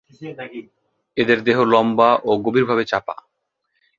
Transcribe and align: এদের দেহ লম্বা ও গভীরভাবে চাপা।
এদের 1.17 1.39
দেহ 1.43 1.57
লম্বা 1.65 2.09
ও 2.23 2.31
গভীরভাবে 2.37 2.83
চাপা। 2.85 3.15